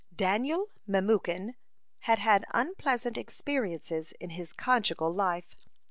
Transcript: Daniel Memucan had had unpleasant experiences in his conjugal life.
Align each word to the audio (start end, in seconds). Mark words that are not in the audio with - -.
Daniel 0.15 0.71
Memucan 0.89 1.53
had 1.99 2.17
had 2.17 2.43
unpleasant 2.55 3.19
experiences 3.19 4.13
in 4.13 4.31
his 4.31 4.51
conjugal 4.51 5.13
life. 5.13 5.55